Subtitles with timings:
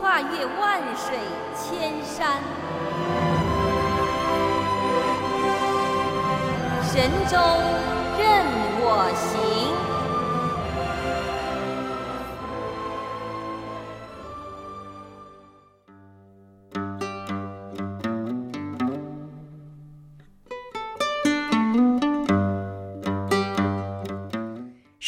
[0.00, 1.18] 跨越万水
[1.54, 2.40] 千山，
[6.82, 7.36] 神州
[8.16, 8.46] 任
[8.80, 9.79] 我行。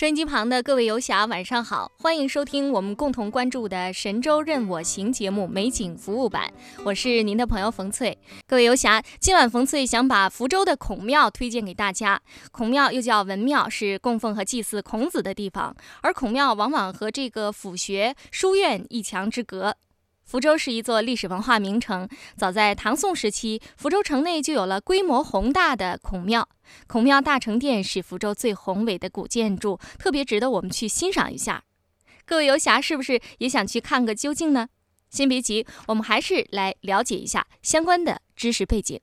[0.02, 6.52] 收音机旁的各位游侠，晚上好，欢迎收听我们共同关注的《神州任我行》节目美景服务版，
[6.84, 8.18] 我是您的朋友冯翠。
[8.48, 12.20] 各位游侠，今晚冯翠想把福州的孔庙推荐给大家。
[12.50, 19.76] 孔庙又叫文庙，是供奉和祭祀孔子的地方，而孔庙往往和这个府学、书院一墙之隔。
[20.32, 22.08] 福州是一座历史文化名城。
[22.38, 26.48] 早在唐宋时期，福州城内就有了规模宏大的孔庙。
[26.86, 31.64] 孔庙大成殿是福州最宏伟的古建筑，特别值得我们去欣赏一下。
[32.24, 34.68] 各位游侠，是不是也想去看个究竟呢？
[35.10, 38.98] 先别急，我们还是来了解一下相关的知识背景。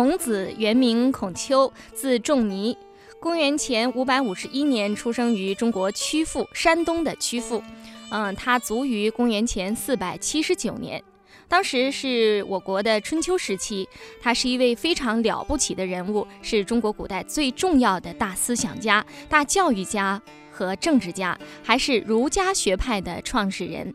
[0.00, 2.74] 孔子原名孔丘，字仲尼，
[3.20, 7.62] 公元前五百五十一年出生于中国曲阜（山东的曲阜）。
[8.10, 11.04] 嗯，他卒于公元前四百七十九年，
[11.48, 13.86] 当时是我国的春秋时期。
[14.22, 20.18] 他是一位非常了不起的人物，是中国古代最重要的大思想家、大教育家
[20.50, 23.94] 和政治家，还是儒家学派的创始人。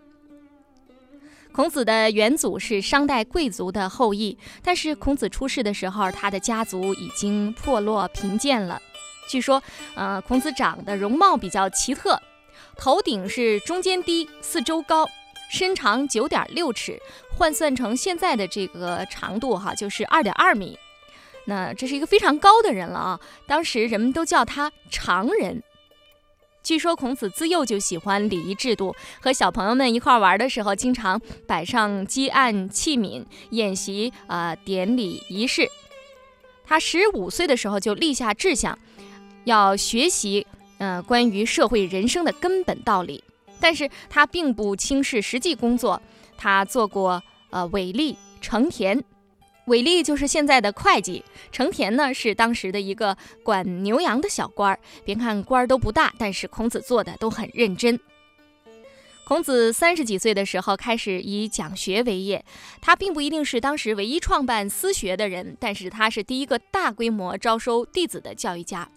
[1.55, 8.81] 孔子的元祖是商代贵族的后裔，但是孔子出世的时候，他的家族已经破落贫贱了。
[9.29, 9.63] 据说，
[9.95, 12.21] 呃，孔子长得容貌比较奇特，
[12.75, 15.07] 头顶是中间低，四周高，
[15.49, 17.01] 身长九点六尺，
[17.37, 20.77] 换算成现在的这个长度哈，就是二点二米。
[21.45, 23.19] 那这是一个非常高的人了啊！
[23.47, 25.63] 当时人们都叫他长人。
[26.65, 35.69] 据说孔子自幼就喜欢礼仪制度，和小朋友们一块玩的时候，经常摆上积案器皿，演习呃典礼仪式。
[36.65, 38.79] 他十五岁的时候就立下志向，
[39.43, 40.47] 要学习
[40.79, 43.23] 呃关于社会人生的根本道理。
[43.59, 46.01] 但是他并不轻视实际工作，
[46.35, 47.21] 他做过
[47.51, 49.03] 呃伟力、成田。
[49.67, 54.79] 韦吏就是现在的会计，成田呢是当时的一个管牛羊的小官儿。
[55.03, 57.99] 别看官儿都不大，但是孔子做的都很认真。
[59.23, 62.45] 孔子三十几岁的时候开始以讲学为业，
[62.79, 68.87] 他并不一定是当时唯一创办私学的人，但是他是第一个大规模招收弟子的教育家。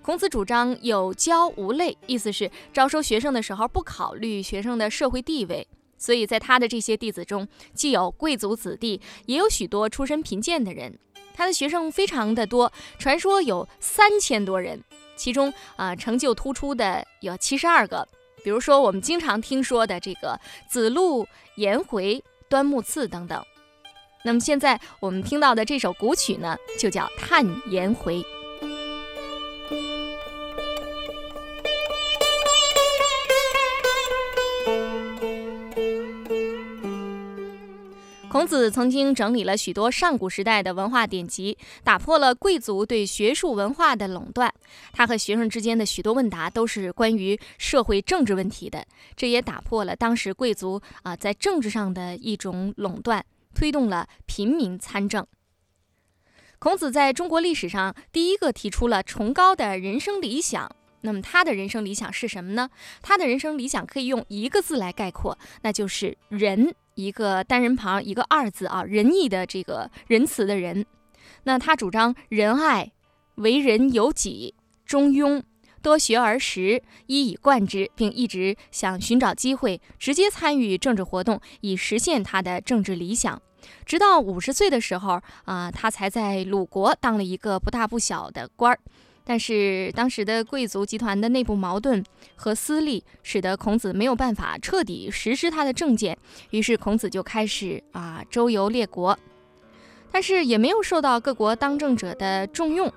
[0.00, 5.68] 孔子主张有教无类，意思是招收学生的时候不考虑学生的社会地位。
[5.98, 10.98] 所以在他的这些弟子中，既有贵族子弟，也有许多出身贫贱的人。
[11.34, 14.82] 他的学生非常的多，传说有三千多人，
[15.16, 18.08] 其中啊成就突出的有七十二个。
[18.42, 23.44] 比如说我们经常听说的这个子路、颜回、端木赐等等。
[24.24, 28.22] 那么现在我们听到的这首古曲呢，就叫《叹颜回》。
[38.28, 44.52] 孔子曾经整理了许多上古时代的文化典籍，打破了贵族对学术文化的垄断。
[44.92, 48.84] 他和学生之间的许多问答都是关于社会政治问题的，
[49.16, 53.24] 这也打破了当时贵族啊在政治上的一种垄断，
[53.54, 55.26] 推动了平民参政。
[56.58, 60.70] 孔子在中国历史上第一个提出了崇高的人生理想。
[61.02, 62.68] 那么他的人生理想是什么呢？
[63.00, 66.74] 他的人生理想可以用一个字来概括，那就是仁。
[66.96, 70.84] 一个单人旁，一个二字啊，仁义的这个仁慈的仁。
[71.44, 72.92] 那他主张仁爱、
[73.36, 74.54] 为人有己、
[74.84, 75.42] 中庸。
[75.82, 83.40] 多学而识，一以贯之，并一直想寻找机会直接参与政治活动，以实现他的政治理想。
[83.84, 88.80] 直到五十岁的时候，啊，他才在鲁国当了一个不大不小的官儿。
[89.28, 92.02] 但是当时的贵族集团的内部矛盾
[92.36, 96.16] 和私利，使得孔子没有办法彻底实施他的政见。
[96.50, 99.18] 于是孔子就开始啊周游列国，
[100.12, 102.90] 但是也没有受到各国当政者的重用。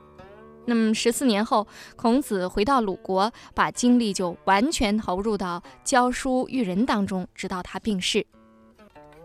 [0.65, 1.65] 那么十四年后，
[1.95, 8.23] 孔子回到鲁国，把精力就完全投入到教书育人当中，直到他病逝。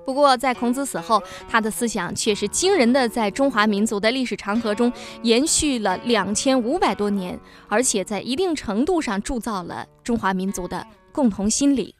[0.05, 4.93] 不过，在孔子死后，他的思想却是惊人的，在中华民族的历史长河中
[5.23, 11.95] 延续了两千五百多年，而且在一定程度上铸造了中华民族的共同心理。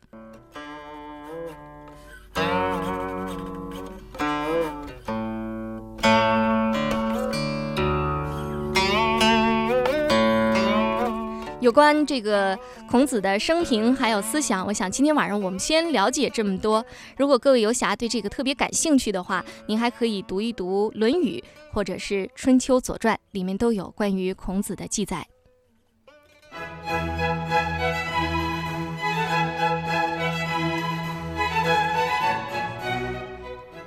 [11.65, 12.59] 有关这个
[12.91, 16.85] 孔子的生平还有思想，我想今天晚上我们先了解这么多。
[17.17, 21.43] 如果各位游侠对这个特别感兴趣的话，您还可以读一读《论语》
[21.75, 25.27] 或者是《春秋左传》，里面都有关于孔子的记载。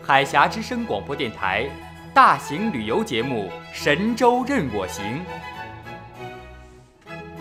[0.02, 1.70] 海峡之声广播电台
[2.12, 5.06] 大型旅游节目《神州任我行》。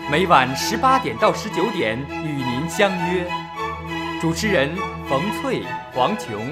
[0.09, 3.29] 每晚十八点到十九点与您相约，
[4.21, 4.73] 主持人
[5.09, 5.61] 冯翠、
[5.93, 6.49] 黄琼。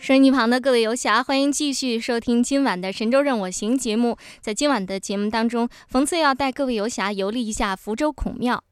[0.00, 4.16] 收音机旁的各位游侠，欢迎继续收听今晚的《神州任我行》节目。
[4.40, 8.64] 在今晚的节目当中，冯翠要带各位游侠游历一下福州孔庙。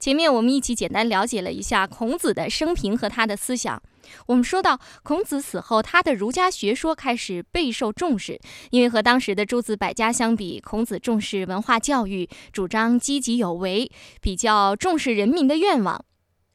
[0.00, 3.82] 前面我们一起简单了解了一下孔子的生平和他的思想。
[4.26, 8.40] 我们说到孔子死后，他的儒家学说开始备受重视，
[8.70, 13.90] 因为和当时的诸子百家相比，孔子重视文化教育，主张积极有为，
[14.20, 16.04] 比较重视人民的愿望。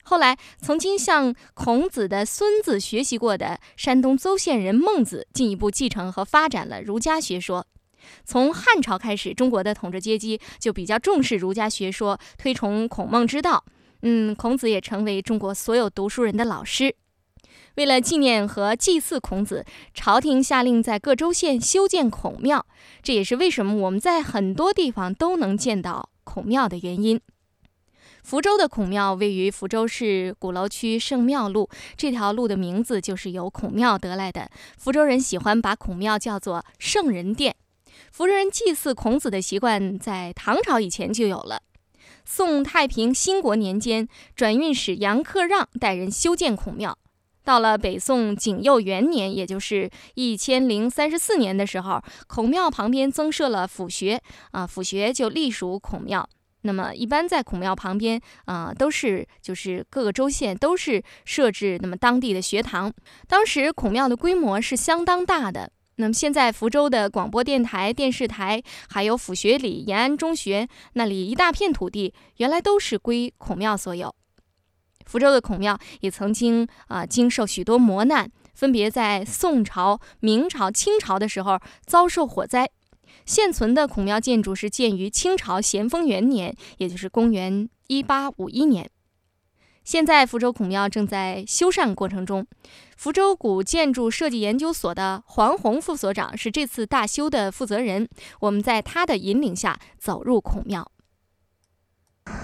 [0.03, 7.67] 后来，曾经向孔子的孙子学习过的山东邹县人孟子，进一步继承和发展了儒家学说。
[8.23, 13.65] 从汉朝开始，中国的统治阶级就比较重视儒家学说，推崇孔孟之道。
[14.03, 16.95] 嗯，孔子也成为中国所有读书人的老师。
[17.77, 19.63] 为了纪念和祭祀孔子，
[19.93, 22.65] 朝廷下令在各州县修建孔庙，
[23.03, 27.21] 这也是为什么我们在很多地方都能见到孔庙的原因。
[28.23, 34.49] 福州的孔庙位于福州市鼓楼区圣庙路，这条路的名字就是由孔庙得来的。
[34.75, 37.55] 福州人喜欢把孔庙叫做圣人殿。
[38.11, 41.61] 福州人祭祀孔子的习惯在唐朝以前就有了。
[42.25, 46.97] 宋太平兴国年间，转运使杨克让带人修建孔庙。
[47.47, 54.21] 到了北宋景佑元年，也就是一千零三十四年的时候，孔庙旁边增设了府学，
[54.51, 56.27] 啊，府学就隶属孔庙。
[56.63, 62.91] 那么，一般在孔庙旁边，啊，都是就是各个州县都是设置那么当地的学堂。
[63.29, 65.71] 当时孔庙的规模是相当大的。
[65.95, 74.13] 那么现在福州的广播电台、电视台，还有府学里延安中学那里一大片土地，原来都是归孔庙所有。
[75.07, 82.69] 福州的孔庙也曾经啊经受许多磨难，分别在宋朝、明朝、清朝的时候遭受火灾。
[83.25, 88.89] 现存的孔庙建筑是建于清朝咸丰元年，也就是公元一八五一年。
[89.83, 92.45] 现在福州孔庙正在修缮过程中。
[92.97, 98.09] 福州古建筑设计研究所的黄宏副所长是这次大修的负责人。
[98.41, 100.91] 我们在他的引领下走入孔庙。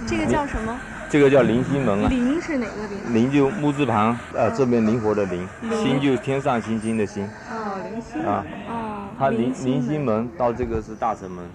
[0.05, 0.79] 这个叫什么？
[1.09, 3.13] 这个叫灵星门啊，灵是哪个灵？
[3.13, 7.23] 灵就木字旁，呃，这边灵活的灵，星就天上星星的星。
[7.51, 10.27] 哦，灵星啊，哦，它灵灵星门。
[10.37, 11.45] 到这个是大城门，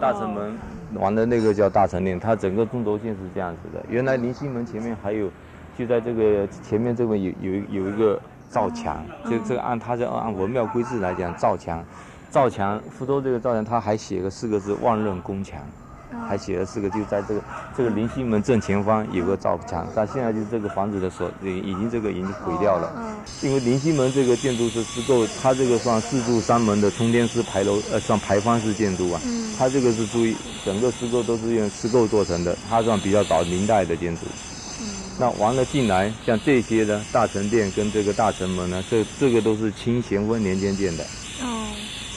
[0.00, 0.58] 大城门
[0.94, 3.84] 玩的那个叫大成殿，它整个中轴线是这样子的。
[3.88, 5.30] 原来灵星门前面还有，
[5.76, 11.84] 就在这个前面这边有有有一个造墙，就这个按它是按文庙规制来讲造墙，
[12.30, 15.60] 造墙福州这个造墙，它还写个四个字万仞宫墙。
[16.28, 17.40] 还写了四个，就在这个
[17.76, 22.92] 这个灵溪门正前方有个造墙，但现在就是这个房子的所已已经这个已经毁掉了。
[22.96, 23.14] 嗯。
[23.42, 29.20] 因为灵溪门这个建筑是施构，它这个算四柱三门的冲天式牌楼，呃，算牌坊式建筑啊。
[29.24, 29.52] 嗯。
[29.58, 34.22] 它这个是注意整个施构都是用施构做成的，它算比较早明代的建筑。
[34.80, 34.86] 嗯。
[35.18, 41.04] 那完了进来，像这些呢大成殿跟这个大成门呢，这这个都是清咸丰年间建的。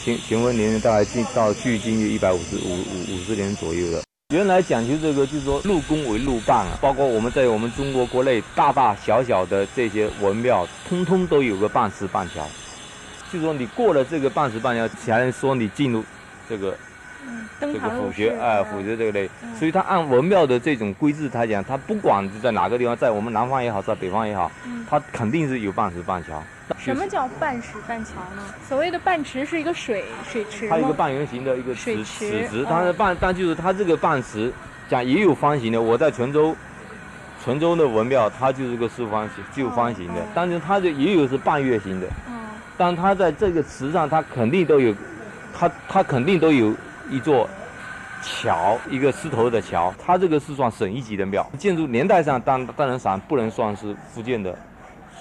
[0.06, 4.04] 前前文年龄大概近到距今有一百五十五五五十年左右了。
[4.30, 12.48] 原来讲究这个，就是说入宫为入办啊，包括我们在我们中国国内大大小小的这些文庙，通通都有个半石半桥。
[13.34, 16.04] 就说你过了这个半石半桥，才能说你进入
[16.48, 16.78] 这个
[17.60, 19.56] 这个府学，哎，嗯府学这个类嗯。
[19.56, 26.44] 所以它按文庙的这种规制来讲，它不管是在哪个地方，在我们南方也好，在北方也好，嗯它肯定是有半石半桥。
[26.78, 28.42] 什么叫半石半桥呢？
[28.68, 30.72] 所谓的半池是一个水水池吗？
[30.72, 34.52] 它有一个半圆形的一个水池池池子，哦它的半，但就是它这个半池，
[34.90, 35.80] 讲也有方形的。
[35.82, 36.56] 我在泉州，
[37.44, 42.08] 泉州的文庙，它就是个四方形，就方形的但是它这也有是半月形的。
[42.28, 42.34] 嗯
[42.78, 44.94] 但它在这个池上，它肯定都有，
[45.54, 46.74] 它它肯定都有
[47.10, 47.50] 一座
[48.22, 49.94] 桥，一个狮头的桥。
[49.98, 54.58] 它这个是算省一级的庙，建筑年代上当当然上不能算是福建的，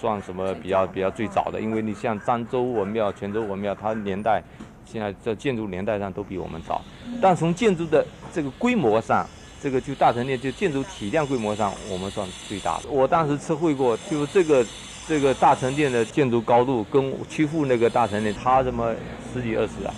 [0.01, 4.43] 算什么比较比较最早的，因为你像漳州文庙、泉州文庙，它年代
[4.85, 6.81] 现在在建筑年代上都比我们早，
[7.21, 9.27] 但从建筑的这个规模上。
[9.63, 12.91] 这个就大成殿就建筑体量规模上，我们算最大的。
[12.91, 14.67] 我当时测绘过，就是这个
[15.09, 18.95] 这个大成殿的建筑高度跟曲阜那个大成殿差这么
[19.33, 19.95] 十几二十啊，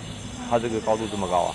[0.49, 1.51] 它这个高度这么高啊，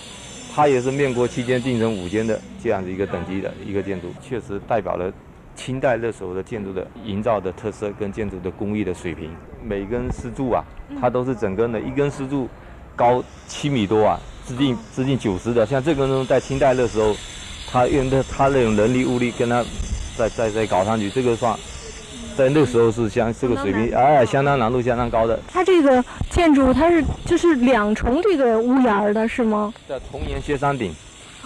[0.53, 5.11] 它也是面国七间进城五间的这样的一个等级的一个建筑，确实代表了
[5.55, 9.29] 清代那时候的建筑的营造的特色跟建筑的工艺的水平。
[9.63, 10.63] 每根石柱啊，
[10.99, 12.49] 它都是整根的，一根石柱
[12.95, 17.15] 高七米多啊，直径直径九十的，像这根呢，在清代的时候。
[17.73, 19.63] 他用的他那种人力物力跟他
[20.17, 21.57] 再再再搞上去，这个算
[22.37, 25.39] 在那时候是相这个水平，哎，相当难度相当高的。
[25.47, 29.73] 它这个建筑它是就是两重这个屋檐儿的是吗？
[29.87, 30.93] 叫重檐歇山顶，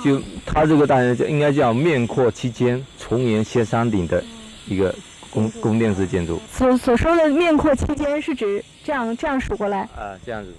[0.03, 4.23] 就它这个大人应该叫面阔七间，重檐歇山顶的
[4.67, 4.93] 一个
[5.29, 6.39] 宫宫殿式建筑。
[6.51, 10.53] 所所说的面阔七间是指这样这样数过来，啊，这样子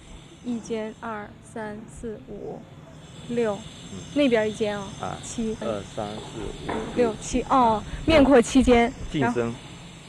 [0.44, 2.60] 一间、二、三、四、五、
[3.28, 3.58] 六，
[4.14, 9.42] 那边一间啊，啊，七、二三四五六、七哦，面阔七间，然后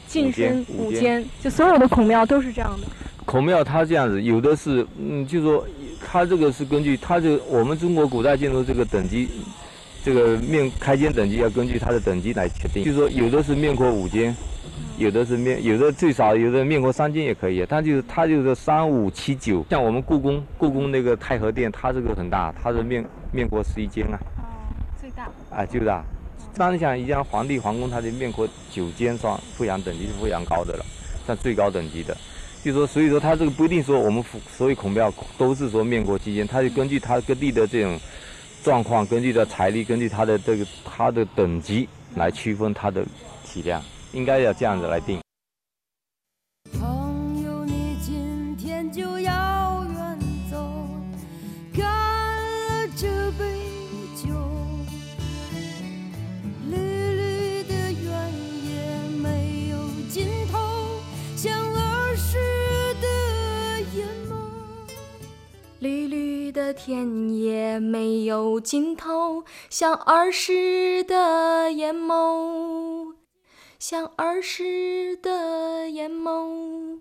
[0.08, 0.64] 进深。
[0.76, 2.86] 五间，就所有的孔庙都是这样的。
[3.24, 5.64] 孔庙它这样子，有的是，嗯，就说
[6.04, 9.28] 它这个是根据它这个我们中国古代建筑这个等级，
[10.02, 12.82] 这个面开间等级要根据它的等级来确定。
[12.82, 14.34] 就说有的是面阔五间，
[14.96, 17.66] 有的是面，有的最少有的面阔三间也可以。
[17.66, 24.42] 它就是它就是三五七九，像我们故宫故宫那个太和殿，它这个很大，它是面面阔十一间啊，哦，
[24.98, 25.28] 最大。
[25.54, 26.02] 啊就大。
[26.58, 30.84] 当然像一家皇帝皇宫，它的面阔九间算富阳等级是非常高的了，
[31.24, 32.16] 算最高等级的。
[32.64, 37.98] 就说，所以说它这个不一定说我们所有孔庙都是说面国期间，它就根据它各地的这种
[38.64, 43.06] 状况，根据它财力，根据它的这个它的等级来区分它的
[43.44, 43.80] 体量，
[44.12, 45.20] 应该要这样子来定。
[66.88, 73.12] 天也没有尽头，像儿时的眼眸，
[73.78, 76.96] 像儿时的眼眸。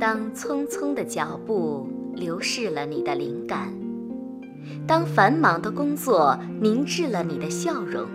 [0.00, 1.86] 当匆匆的脚步
[2.16, 3.72] 流逝了你的灵感，
[4.88, 8.08] 当繁忙的工作凝滞了你的笑容，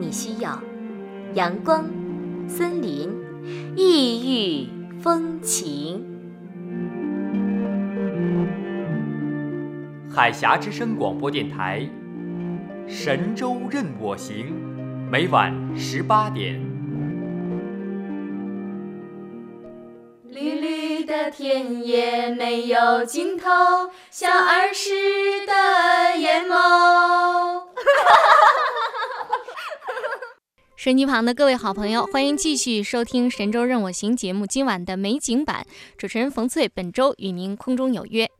[0.00, 0.60] 你需要
[1.34, 1.88] 阳光、
[2.48, 3.08] 森林、
[3.76, 4.68] 异域
[5.00, 6.12] 风情。
[10.14, 11.84] 海峡之声广播电台，
[12.86, 14.54] 神州任我行，
[15.10, 16.54] 每晚十八点。
[20.28, 23.50] 绿绿的田野没有尽头，
[24.08, 24.92] 像儿时
[25.46, 27.64] 的眼眸。
[30.76, 34.46] 收音机旁的各位好朋友，欢迎继续收听《神州任我行》节目。
[34.46, 35.66] 今晚的美景版，
[35.98, 38.30] 主持人冯翠本周与您空中有约。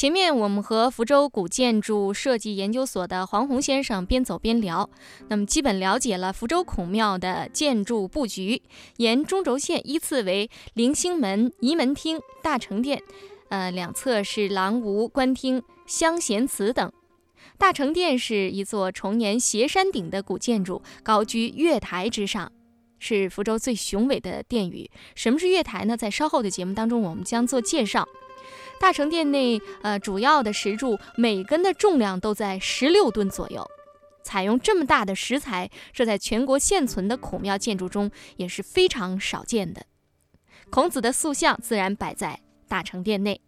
[0.00, 4.88] 前面我们和福州古建筑设计研究所的黄宏先生边走边聊，
[5.28, 8.62] 那么基本了解了福州孔庙的建筑布局，
[8.96, 13.02] 沿中轴线依次为棂星门、仪门厅、大成殿，
[13.50, 16.90] 呃，两侧是廊庑、官厅、香贤祠等。
[17.58, 22.50] 大成殿是一座重檐斜山顶的古建筑，高居月台之上，
[22.98, 24.90] 是福州最雄伟的殿宇。
[25.14, 25.94] 什么是月台呢？
[25.94, 28.08] 在稍后的节目当中，我们将做介绍。
[28.80, 33.62] 大成殿内，呃，主要的石柱每根的重量都在十六吨左右。
[34.22, 39.82] 采用这么大的石材，这在全国现存的孔庙建筑中也是非常少见的。
[40.70, 43.38] 孔子的塑像自然摆在大成殿内。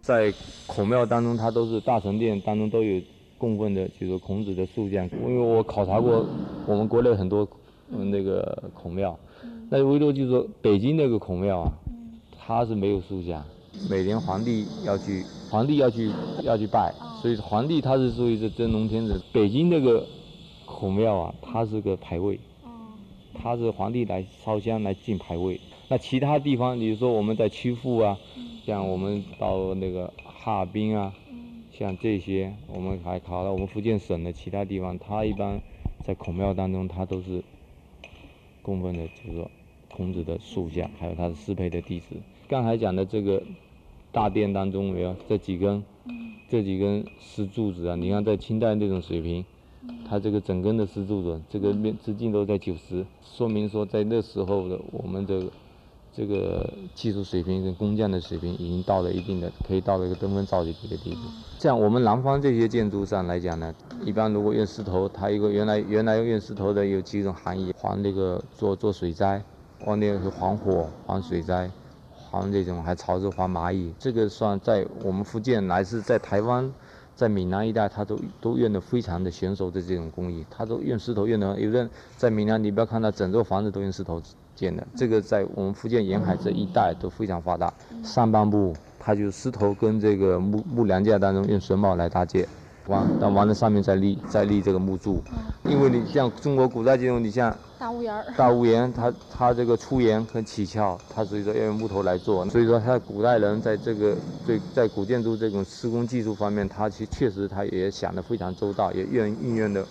[0.00, 0.34] 在
[0.66, 3.00] 孔庙当中，它都是大成殿当中都有
[3.38, 5.08] 供奉的，就是孔子的塑像。
[5.24, 6.26] 因为我考察过
[6.66, 7.48] 我们国内很多
[7.88, 9.16] 那个孔庙，
[9.70, 11.72] 那唯独就是说北京那个孔庙啊，
[12.36, 13.44] 它是没有塑像，
[13.88, 16.10] 每年皇帝要去，皇帝要去
[16.42, 19.20] 要去拜，所以皇帝他是属于是真龙天子。
[19.32, 20.06] 北京这个
[20.64, 22.38] 孔庙啊，它是个牌位，
[23.34, 25.60] 它是皇帝来烧香来进牌位。
[25.88, 28.18] 那其他地方，比如说我们在曲阜啊，
[28.64, 31.12] 像我们到那个哈尔滨啊，
[31.70, 35.60] 像这些，我们还考到我们福建省的其他地方，它一般
[36.04, 37.42] 在孔庙当中，它都是
[38.62, 39.50] 供奉的，就是说
[39.90, 42.16] 孔子的塑像，还有他的适配的弟子。
[42.52, 43.42] 刚才讲的这个
[44.12, 45.82] 大殿当中，没有这几根，
[46.50, 49.42] 这几根石柱子啊，你看在清代那种水平，
[50.06, 55.44] 它这个整根的石柱子，这个面直径都在九十，说明说在那时候的我们的
[56.12, 61.20] 这个技术水平跟工匠的水平已经到了一定的，可以到了一个登峰造极的一个地步。
[61.58, 69.42] 像我们南方这些建筑上来讲呢，一般如果用石头，它一个原来原来用石头的有几种含义，防那个做做水灾，
[69.86, 71.70] 往那个防火、防水灾。
[72.32, 76.72] 好像这种还潮湿防蚂蚁，这个算在我们福建乃至在台湾，
[77.14, 81.60] 在闽南一带，它都都用的非常的娴熟的这种工艺，它都用石头用的。
[81.60, 81.86] 有的
[82.16, 84.18] 在闽南，你不要看到整座房子都用石头
[84.56, 87.70] 建的，这个在我们福建沿海这一带都非常发达。
[88.02, 92.48] 上半部它就石头跟这个木木梁架当中用榫卯来搭建，
[92.86, 95.22] 完但完了上面再立再立这个木柱，
[95.64, 97.56] 因为你像中国古代这种，你像。
[97.78, 102.48] 大屋檐，大屋檐，它它这个出檐很起翘，它所以说要用木头来做。
[102.48, 109.84] 所以说，它古代人在这个对在古建筑这种施工技术方面，他其确实他也想得非常周到，也运运用的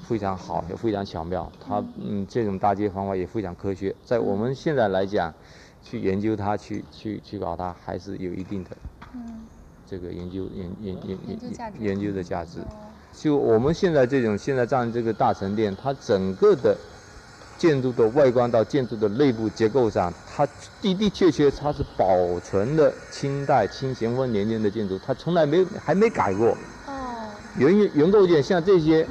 [0.00, 1.52] 非常好，也非常巧妙。
[1.60, 3.94] 他嗯，这种搭建方法也非常科学。
[4.02, 5.30] 在我们现在来讲，
[5.82, 8.70] 去研究它，去去去搞它，还是有一定的
[9.14, 9.44] 嗯，
[9.88, 11.18] 这个研究研研研
[11.80, 12.58] 研究的价值。
[13.12, 16.76] 就我们现在这种现在站这个大成殿，它整个的。
[17.58, 20.46] 建筑的外观到建筑的内部结构上，它
[20.82, 26.48] 的的确确它是保存了清代清咸丰年间的建筑，它从来没还没改过。
[26.86, 29.08] 哦，原原构件像这些，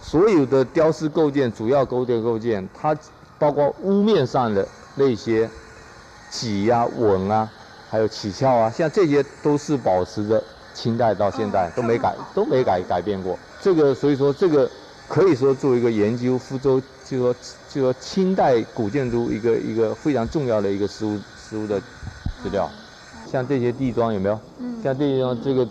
[0.00, 2.96] 所有的雕饰构件、主要构件构件，它
[3.36, 5.50] 包括屋面上的那些
[6.30, 7.50] 脊呀、稳啊，
[7.92, 13.38] 还有起翘啊，像这些都是保持着清代到现在都没改都没改改变过。
[13.60, 14.66] 这个所以说这个
[15.06, 16.80] 可以说作为一个研究福州。
[17.04, 17.34] 就说，
[17.68, 21.78] 就说清代古建筑一个一个非常重要的一个实物实物的
[22.42, 22.70] 资料，
[23.30, 24.40] 像这些地桩有没有？
[24.60, 24.80] 嗯。
[24.82, 25.68] 像这些这个，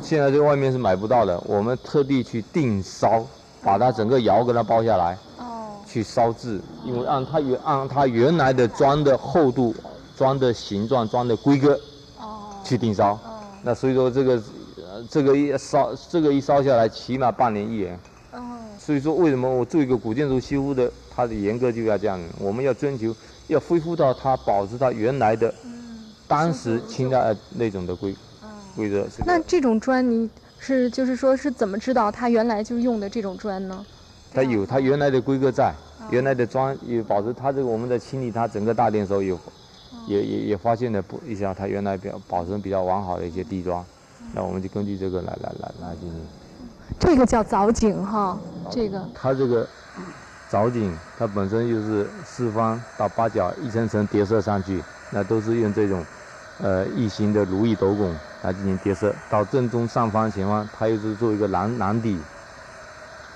[0.00, 3.24] 现在这外面是买不到的，我们特地去定烧，
[3.64, 5.18] 把它整个窑给它包下来。
[5.38, 5.72] 哦。
[5.88, 9.74] 去烧制，因为按它原按它原来的砖的厚度、
[10.16, 11.78] 砖的形状、砖的规格。
[12.18, 12.54] 哦。
[12.64, 13.12] 去定烧。
[13.12, 13.40] 哦。
[13.62, 14.42] 那所以说这个，
[14.76, 17.94] 呃，这个一烧，这个一烧下来，起码半年一年。
[18.32, 18.40] 哦
[18.78, 23.12] 所以说，为什么我做一个古建筑修复的，它的严格就要这样，我们要追求，
[23.48, 25.52] 要恢复到它保持它原来的，
[26.28, 28.14] 当时清代那种的规
[28.76, 29.04] 规则。
[29.24, 33.84] 那这种砖，你是就是说是怎么知道它原来就用的这种砖呢？
[34.32, 35.74] 它有它原来的规格在，
[36.10, 39.36] 原来的砖也保持它这个我们在清理它整个大殿的时候有，
[40.06, 43.84] 也也也发现了不一下它原来比较保存比较完好的一些地砖，
[44.34, 46.20] 那我们就根据这个来来来来进行。
[46.98, 48.38] 这个叫藻井哈，
[48.70, 49.66] 这个它这个
[50.48, 56.04] 藻井，它本身就是四方到八角一层层叠设上去，那都是用这种
[56.60, 59.14] 呃异形的如意斗拱来进行叠设。
[59.28, 62.18] 到正中上方前方，它又是做一个蓝蓝底，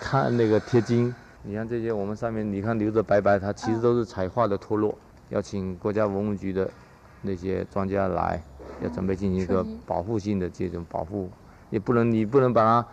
[0.00, 1.12] 看那个贴金。
[1.42, 4.96] 你看这些，我们上面你看留着白白，它其实都是彩画的脱落，
[5.30, 6.70] 要请国家文物局的
[7.22, 8.40] 那些专家来，
[8.82, 11.30] 要准备进行一个保护性的这种保护，
[11.70, 12.86] 也不能你不能把它。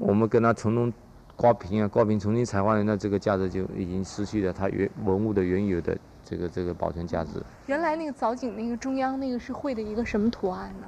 [0.00, 0.90] 我们跟它从中
[1.36, 7.42] 刮平啊，刮平重新采花的，那这个价值就已经失去了它原文物的原有的这个这个保存价值。
[7.66, 10.86] 原来那个藻井那个中央那个是绘的一个什么图案呢？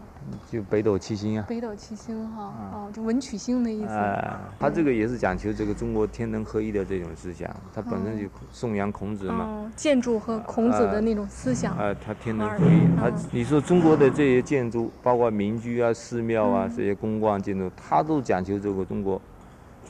[0.50, 1.44] 就北斗七星啊。
[1.46, 3.92] 北斗七星哈，哦，就文曲星的意思。
[3.92, 9.70] 哎，它这个也是讲求这个中国天人合一的这种思想，他本身就颂扬孔子嘛。
[9.76, 11.76] 建筑和孔子的那种思想。
[11.76, 19.20] 呃，它天人合一，它你说中国的这些建筑，包括民居啊、寺庙啊这些公共建筑，它都讲求这个中国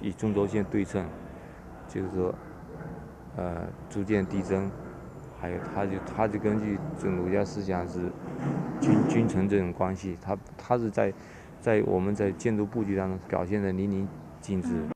[0.01, 1.07] 以中轴线对称，
[1.89, 2.35] 就是说，
[3.37, 4.69] 呃，逐渐递增。
[5.45, 8.11] 还有，他就他就根据这儒家思想是
[8.81, 11.13] 君君臣这种关系，他他是在
[11.61, 14.07] 在我们在建筑布局当中表现的淋漓
[14.41, 14.94] 尽致。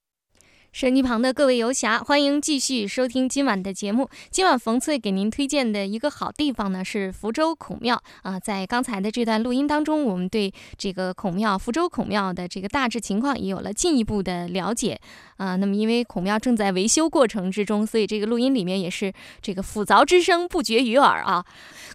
[0.71, 4.09] 手机旁的各位游侠，欢迎继续收听今晚的节目。
[4.31, 8.39] 今晚冯翠给您推荐的一个好地方呢，是福州孔庙啊。
[8.39, 15.01] 在刚才的这段录音当中，我们对这个孔庙福州孔庙的这个大致情况也有了进一步的了解
[15.39, 15.57] 啊。
[15.57, 21.45] 那么，因为孔庙正在维修过程之中，所以这个录音里面也是这个斧凿之声不绝于耳啊。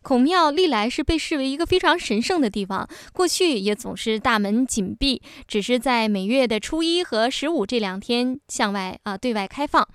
[0.02, 9.86] 孔庙历来是被视为一个非常神圣的地方，过去也总是大门紧闭，只是在每月的初一和十五这两天向外啊对外开放，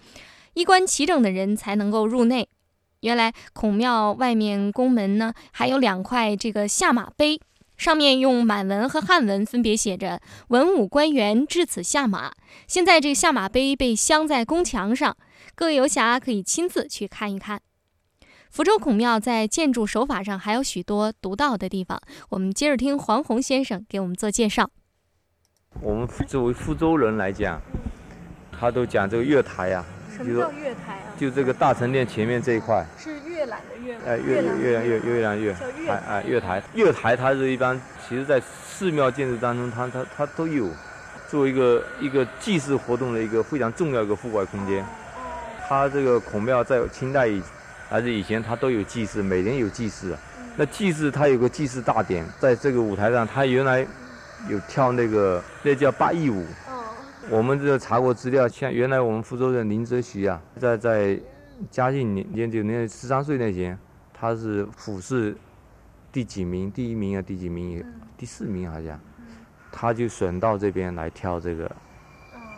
[0.53, 2.47] 衣冠齐整的人才能够入内。
[3.01, 7.41] 原来孔庙外面宫门呢，还有两块这个下马碑，
[7.79, 12.33] 上面用满文和汉文分别写着“文武官员至此下马”。
[12.69, 15.17] 现在这个下马碑被镶在宫墙上，
[15.55, 17.63] 各位游侠可以亲自去看一看。
[18.51, 24.69] 福州孔庙在建筑手法上还有许多独到的地方，我们接着听黄宏先生给我们做介绍。
[25.81, 27.63] 我们作为福州人来讲，
[28.59, 29.85] 他都讲这个月台呀、
[30.17, 31.15] 什么叫月台啊？
[31.19, 40.69] 就这个大成殿前面这一块，是阅览的阅哎，月月月月亮月叫月哎哎月台，月台它是一般，其实在寺庙建筑当中，它它它都有，
[41.29, 44.85] 作为一个一个祭祀活动的一个非常重要的一个户外空间。
[45.69, 47.43] 它这个孔庙在清代以
[47.89, 50.17] 还是以前，它都有祭祀，每年有祭祀。
[50.57, 53.87] 那祭祀它有个祭祀大典，在这个舞台上，它原来
[54.49, 56.45] 有跳那个那叫八佾舞。
[57.31, 61.21] 我们这个查过资料，像原来我们福州的林则徐啊，在在
[61.71, 63.79] 嘉靖年年九年十三岁那年，
[64.15, 65.37] 他是府试
[66.11, 66.71] 第几名？
[66.71, 67.85] 第一名啊，第几名？
[68.17, 68.99] 第四名好像，
[69.71, 71.71] 他就选到这边来跳这个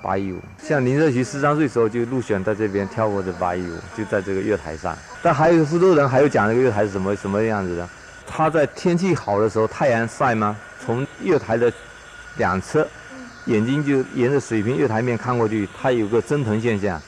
[0.04, 0.40] 八佾舞。
[0.59, 4.96] 像林则徐十三岁时候就入选在这边跳过这八佾舞，就在这个月台上。
[5.20, 7.88] 但还有福州人还有讲这个月台是什么什么样子的？
[8.24, 10.56] 他在天气好的时候，太阳晒吗？
[10.78, 11.72] 从月台的
[12.37, 12.87] 两侧。
[13.50, 17.02] 眼睛就沿着水平月台面看过去，它有个蒸腾现象。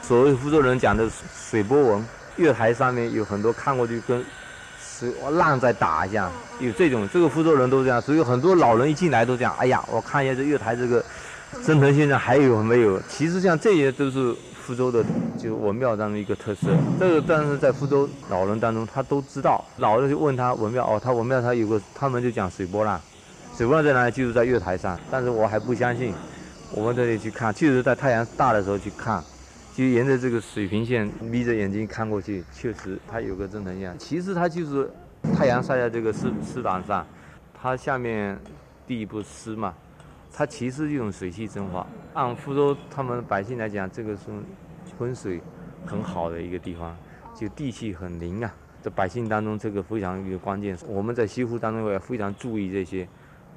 [0.00, 1.06] 所谓福州人讲的
[1.50, 2.02] 水波纹，
[2.36, 4.24] 月台上面有很多看过去跟
[4.80, 8.00] 水浪在打一样，有这种，这个福州人都这样。
[8.00, 11.04] 所以很多老人一进来都讲：“哎呀，我看一下这月台这个
[11.62, 15.04] 蒸腾现象还有没有？”其实像这些都是福州的，
[15.36, 16.68] 就是我庙当中一个特色。
[16.98, 19.62] 这个但是在福州老人当中，他都知道。
[19.76, 22.98] 老人就问他文庙，哦，他文庙他有个，他们就讲水波浪。
[23.56, 24.10] 水波浪在哪里？
[24.10, 26.12] 就是在月台上，但是我还不相信。
[26.74, 29.24] 我们这里去看，确实在太阳大的时候去看，
[29.74, 33.98] 就沿着这个水平线眯着眼睛看过去，确实它有个蒸腾现象。
[33.98, 34.90] 其实它就是
[35.34, 37.06] 太阳晒在这个石石板上，
[37.54, 38.38] 它下面
[38.86, 39.72] 地不湿嘛，
[40.30, 41.86] 它其实这种水汽蒸发。
[42.12, 44.24] 按福州他们百姓来讲，这个是
[44.98, 45.40] 风水
[45.86, 46.94] 很好的一个地方，
[47.34, 48.52] 就地气很灵啊。
[48.82, 50.76] 在百姓当中，这个非常一个关键。
[50.86, 53.08] 我们在西湖当中也非常注意这些。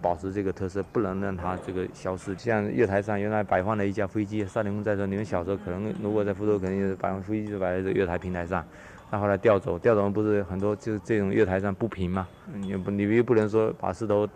[0.01, 2.35] 保持这个特色，不能让它这个消失。
[2.37, 8.65] 像月台上原来摆放了一架飞机，少年宫在说，你们小时候可能如果在福州，肯定是摆放飞机就摆在这月台平台上，
[9.11, 14.27] 那后来调走，调走不是很多就是这种月台上不平嘛，你不你又不能说把石头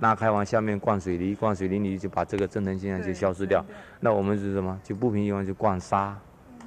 [0.00, 3.64] 拉开往下面灌水泥，灌水泥你就把这个蒸腾现象就消失掉。
[4.00, 4.78] 那我们是什么？
[4.82, 6.18] 就不平地方就灌沙，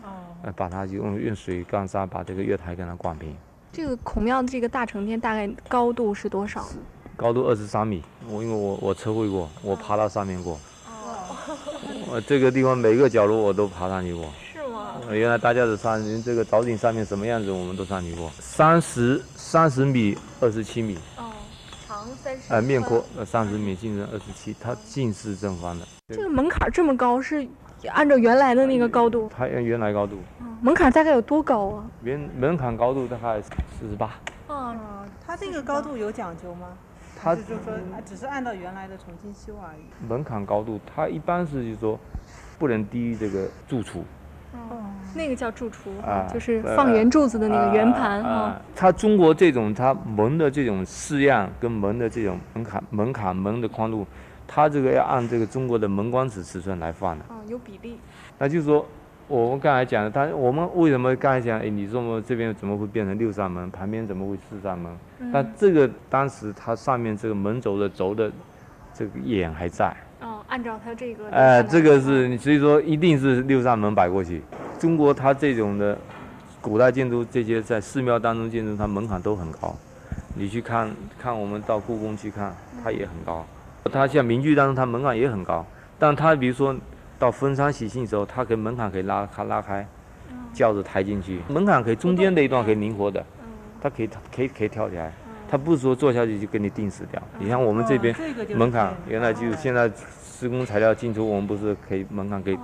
[0.04, 3.36] 哦，把它就用用水灌沙把这个月台给它灌平。
[3.72, 6.65] 这个孔庙的这个大成殿大概高度是多少？
[7.17, 10.60] 高度二十三米，我因为我我测绘过，我爬到上面过。
[10.86, 11.58] 哦。
[12.10, 14.25] 我这个地方每个角落我都爬上去过。
[14.54, 14.95] 是吗？
[15.10, 18.30] 原来大家的上这个岛顶上面什么样子，我们都上去过。
[18.39, 20.97] 三十三十米，二十七米。
[21.17, 21.32] 哦。
[21.88, 22.54] 长三十。
[22.54, 25.86] 呃，面阔呃三十米，进深二十七，它近似正方的。
[26.10, 27.47] 这个门槛这么高，是
[27.88, 29.30] 按照原来的那个高度？
[29.36, 30.17] 它原原来高度。
[30.62, 31.86] 门槛大概有多高啊？
[32.04, 34.12] 原门槛高度大概四十八。
[34.47, 34.75] 哦，
[35.25, 36.67] 它这个高度有讲究吗？
[37.15, 37.73] 它就是说，
[38.06, 40.08] 只是按照原来的重新修而已。
[40.08, 41.99] 门槛高度，它一般是就是说，
[42.60, 44.04] 不能低于这个柱础。
[44.54, 44.78] 哦，
[45.13, 48.62] 那个叫柱础啊，就是放圆柱子的那个圆盘啊。
[48.75, 54.06] 它中国这种它门的这种式样跟门的这种门槛门槛门的宽度，
[54.47, 57.25] 它这个要按这个中国的门框尺尺寸来放的。
[57.30, 57.97] 哦，有比例。
[58.38, 58.86] 那就是说。
[59.27, 61.59] 我们刚才讲的，他我们为什么刚才讲？
[61.59, 63.71] 哎，你说我这边怎么会变成六扇门？
[63.71, 64.95] 旁边怎么会四扇门？
[65.33, 68.31] 但这个当时它上面这个门轴的轴的
[68.93, 69.91] 这个眼还在。
[70.21, 71.27] 哦，按照它这个。
[71.31, 74.43] 哎，这个是，所以说一定是六扇门摆过去。
[74.77, 75.97] 中国它这种的
[76.61, 79.75] 古代建筑，这些在寺庙当中建筑，它门槛都很高。
[80.35, 83.43] 你去看看，我们到故宫去看，它也很高。
[83.91, 85.65] 它像民居当中，它门槛也很高，
[85.97, 86.75] 但它比如说。
[87.17, 89.86] 到封山喜庆的时候，它可以门槛可以拉开拉开，
[90.54, 93.23] 轿子抬进去，门槛可以中间那一段可以灵活的，
[93.82, 95.12] 它可以可以可以跳起来，
[95.49, 97.21] 它不是说坐下去就给你定死掉。
[97.39, 98.15] 你像我们这边
[98.56, 99.89] 门槛原来就是现在
[100.23, 102.58] 施工材料进出，我们不是可以门槛可以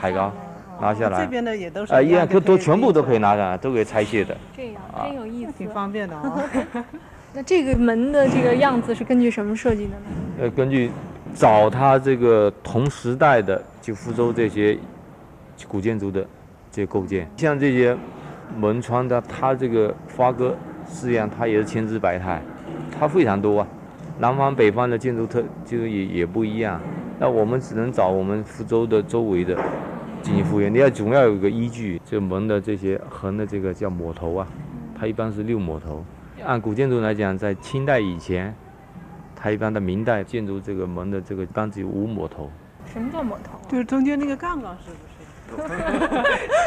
[0.00, 0.32] 抬高，
[0.80, 1.24] 拿下来。
[1.24, 3.36] 这边的也都是啊，一样，都都全部都可以拿。
[3.36, 4.36] 下来，都可以拆卸的。
[4.56, 5.04] 这样啊。
[5.04, 6.42] 真有意思，挺方便的哦。
[7.34, 10.04] 那这个门的这个样子是根据什么设计的呢？
[10.40, 10.90] 呃，根据
[11.34, 14.76] 找它这个同时代的就福州这些
[15.68, 16.22] 古建筑的
[16.70, 17.96] 这些构件，像这些
[18.56, 20.54] 门窗的，它这个花格
[20.88, 22.42] 实际上它也是千姿百态，
[22.98, 23.66] 它非常多啊。
[24.18, 26.80] 南方北方的建筑特就是也也不一样，
[27.18, 29.56] 那我们只能找我们福州的周围的
[30.22, 30.72] 进行复原。
[30.72, 34.46] 你要总要有一个依据，这门的这些横的这个叫抹头啊，
[34.98, 36.04] 它一般是六抹头。
[36.44, 38.54] 按古建筑来讲，在清代以前，
[39.42, 42.50] 它一般的明代建筑这个门的这个一般只有五抹头。
[42.92, 43.58] 什么叫抹头？
[43.68, 45.74] 就是中间那个杠杠是不是？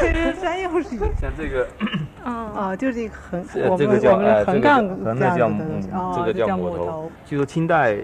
[0.00, 1.66] 其实山又是一个像这个，
[2.24, 3.44] 嗯，啊，就是一个横，
[3.78, 7.12] 这个叫横杠横这样的叫这个叫叫抹头头。
[7.24, 7.96] 就说清代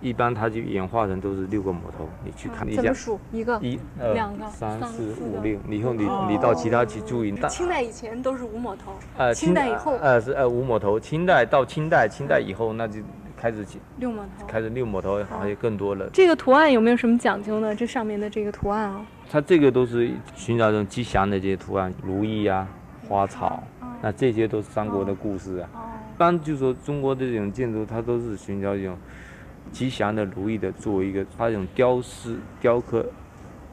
[0.00, 3.20] 一般它就演化成都是六个抹头，你去看一下怎么，数？
[3.30, 3.58] 一个。
[3.62, 7.32] 一、二两个、三、四、五、六，你以后你哦你到其他去注意。
[7.40, 12.98] 但清代以前都是五抹头，呃，清代以后呃是呃五抹头，清代到清代，清代以后那就
[13.42, 14.46] 开始起六抹头。
[14.46, 16.08] 开始六抹头，还有更多了。
[16.12, 17.74] 这个图案有没有什么讲究呢？
[17.74, 22.68] 这上面的这个图案啊，它这个都是寻找这种吉祥的这些图案，如意啊、
[23.08, 23.60] 花草，
[24.00, 25.68] 那这些都是三国的故事啊。
[25.74, 25.80] 哦，
[26.14, 28.96] 一般就说中国的这种建筑，它都是寻找一种
[29.72, 33.04] 吉祥的、如意的，作为一个它这种雕饰、雕刻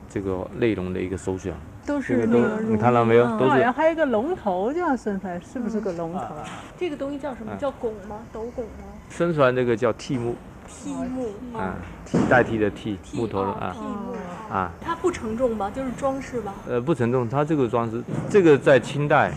[0.10, 1.54] 这个内容的一个首选。
[1.86, 6.44] 都这个都是那个你看到没有嗯都是好像还有一个龙头这样伸出来，是不是个龙头啊？
[6.76, 7.52] 这个东西叫什么？
[7.54, 8.18] 嗯叫拱吗？
[8.34, 8.98] 斗拱吗？
[9.10, 10.36] 生出来那个叫替木。
[10.68, 11.28] 替木。
[11.58, 12.18] 啊，替。
[12.30, 13.72] 代替的替，木头的啊。
[13.74, 14.14] 替木。
[14.14, 14.20] 啊。
[14.52, 15.70] 啊，它不承重吧？
[15.70, 16.54] 就是装饰吧？
[16.68, 19.32] 呃不承重，它这个装饰，这个在清代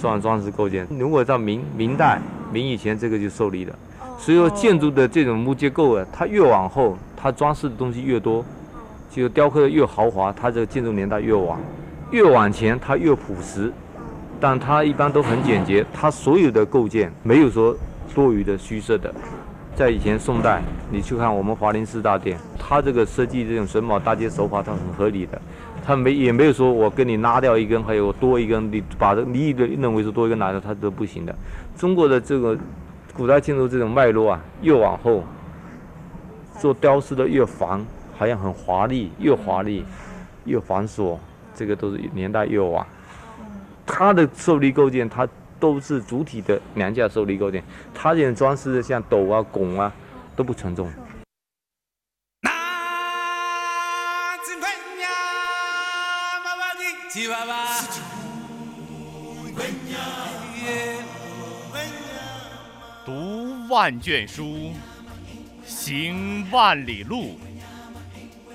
[0.00, 2.20] 算装饰构件，如果到明明代、
[2.52, 3.78] 明以前，这个就受力了。
[4.18, 8.44] 所以说建筑的这种木结构啊，它越往后，它装饰的东西越多，
[9.10, 11.56] 就雕刻的越豪华，它这个建筑年代越晚，
[12.10, 13.72] 越往前它越朴实，
[14.40, 17.76] 但它一般都很简洁，它所有的构件没有说
[18.14, 19.12] 多余的虚设的。
[19.74, 25.40] 在以前宋代，你去看我们华林寺大殿，它这个设计这种榫卯搭接手法，它很合理的，
[25.82, 31.34] 它没也没有说我跟你拉掉一根，还有多一根，你把这你认为是多一根拿掉，它都不行的。
[31.74, 32.56] 中国的这个
[33.14, 35.24] 古代建筑这种脉络啊，越往后
[36.58, 37.82] 做雕饰的越繁，
[38.18, 39.86] 好像很华丽，越华丽
[40.44, 41.16] 越繁琐，
[41.54, 42.86] 这个都是年代越晚。
[43.86, 45.26] 它的受力构件，它
[45.62, 47.62] 都是主体的梁架受力构件，
[47.94, 49.92] 它这种装饰的像斗啊、拱啊
[50.34, 50.92] 都不承重。
[52.40, 52.50] 那
[63.06, 64.72] 读万卷书，
[65.64, 67.38] 行万里路，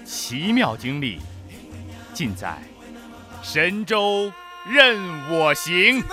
[0.04, 1.22] 奇妙经历
[2.14, 2.58] 尽在
[3.42, 4.30] 神州
[4.70, 6.04] 任我行。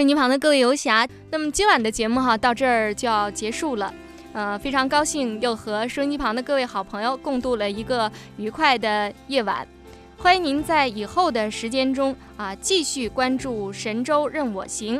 [0.00, 3.92] 收音机旁的各位游侠，那么今晚的节目哈到这儿就要结束了。
[4.32, 9.68] 呃，非常高兴又和收音机旁的各位好朋友共度了一个愉快的夜晚。
[10.16, 14.96] 欢迎您在以后的时间中啊继续关注《神州任我行》。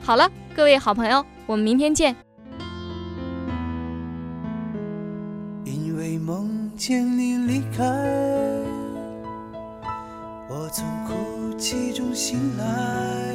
[0.00, 2.14] 好了，各位好朋友，我们明天见。
[5.64, 7.82] 因为梦见你离开，
[10.48, 13.34] 我从哭泣中醒来，